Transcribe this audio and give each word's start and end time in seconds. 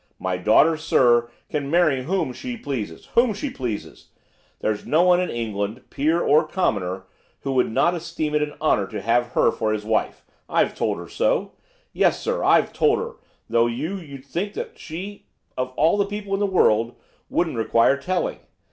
My 0.17 0.35
daughter, 0.35 0.77
sir, 0.77 1.29
can 1.47 1.69
marry 1.69 2.05
whom 2.05 2.33
she 2.33 2.57
pleases, 2.57 3.05
whom 3.13 3.35
she 3.35 3.51
pleases! 3.51 4.07
There's 4.59 4.83
no 4.83 5.03
one 5.03 5.19
in 5.19 5.29
England, 5.29 5.91
peer 5.91 6.19
or 6.19 6.47
commoner, 6.47 7.03
who 7.41 7.51
would 7.51 7.71
not 7.71 7.93
esteem 7.93 8.33
it 8.33 8.41
an 8.41 8.55
honour 8.59 8.87
to 8.87 8.99
have 9.01 9.27
her 9.33 9.51
for 9.51 9.71
his 9.71 9.85
wife 9.85 10.25
I've 10.49 10.73
told 10.73 10.97
her 10.97 11.07
so, 11.07 11.51
yes, 11.93 12.19
sir, 12.19 12.43
I've 12.43 12.73
told 12.73 12.97
her, 12.97 13.17
though 13.47 13.67
you 13.67 13.95
you'd 13.97 14.25
think 14.25 14.55
that 14.55 14.79
she, 14.79 15.27
of 15.55 15.69
all 15.75 16.03
people 16.07 16.33
in 16.33 16.39
the 16.39 16.47
world, 16.47 16.95
wouldn't 17.29 17.55
require 17.55 17.95
telling. 17.95 18.39